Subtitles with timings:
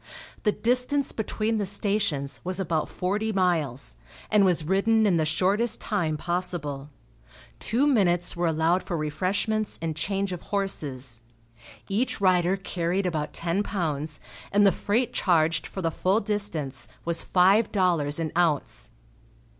[0.41, 3.97] The distance between the stations was about forty miles,
[4.31, 6.89] and was ridden in the shortest time possible.
[7.59, 11.21] Two minutes were allowed for refreshments and change of horses.
[11.87, 14.19] Each rider carried about ten pounds,
[14.51, 18.89] and the freight charged for the full distance was five dollars an ounce.